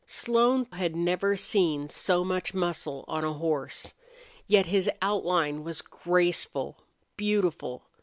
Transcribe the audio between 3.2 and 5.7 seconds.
a horse. Yet his outline